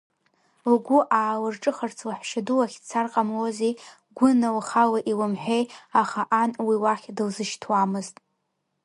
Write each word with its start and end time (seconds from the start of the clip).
Лгәы 0.73 0.99
аалырҿыхарц 1.19 1.97
лаҳәшьаду 2.07 2.57
лахь 2.59 2.77
дцар 2.81 3.07
ҟамлози, 3.13 3.79
Гәына 4.17 4.49
лхала 4.57 4.99
илымҳәеи, 5.11 5.65
аха 6.01 6.21
ан 6.41 6.51
уи 6.65 6.75
уахь 6.83 7.05
дылзышьҭуамызт. 7.15 8.15